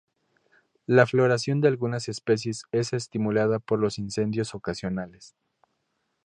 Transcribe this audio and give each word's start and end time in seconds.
La 0.87 1.05
floración 1.05 1.61
de 1.61 1.67
algunas 1.67 2.09
especies 2.09 2.63
es 2.71 2.91
estimulada 2.91 3.59
por 3.59 3.77
los 3.77 3.99
incendios 3.99 4.55
ocasionales. 4.55 5.35